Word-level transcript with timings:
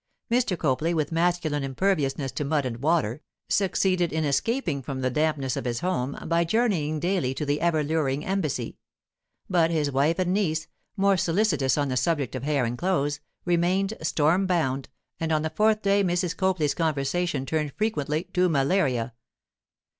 Mr. 0.31 0.57
Copley, 0.57 0.95
with 0.95 1.11
masculine 1.11 1.61
imperviousness 1.63 2.31
to 2.31 2.43
mud 2.43 2.65
and 2.65 2.77
water, 2.81 3.21
succeeded 3.49 4.11
in 4.11 4.25
escaping 4.25 4.81
from 4.81 5.01
the 5.01 5.11
dampness 5.11 5.55
of 5.55 5.65
his 5.65 5.81
home 5.81 6.17
by 6.25 6.43
journeying 6.43 6.99
daily 6.99 7.35
to 7.35 7.45
the 7.45 7.61
ever 7.61 7.83
luring 7.83 8.25
Embassy. 8.25 8.79
But 9.47 9.69
his 9.69 9.91
wife 9.91 10.17
and 10.17 10.33
niece, 10.33 10.65
more 10.97 11.17
solicitous 11.17 11.77
on 11.77 11.89
the 11.89 11.97
subject 11.97 12.33
of 12.33 12.41
hair 12.41 12.65
and 12.65 12.79
clothes, 12.79 13.19
remained 13.45 13.93
storm 14.01 14.47
bound, 14.47 14.89
and 15.19 15.31
on 15.31 15.43
the 15.43 15.51
fourth 15.51 15.83
day 15.83 16.03
Mrs. 16.03 16.35
Copley's 16.35 16.73
conversation 16.73 17.45
turned 17.45 17.73
frequently 17.73 18.23
to 18.33 18.49
malaria. 18.49 19.13